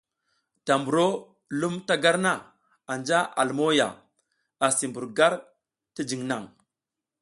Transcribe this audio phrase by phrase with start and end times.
[0.65, 1.05] Da mburo
[1.59, 2.33] lum ta gar na
[2.93, 3.89] anja a lumo ya,
[4.65, 5.33] asi mbur gar
[5.93, 6.43] ti jiŋ naŋ.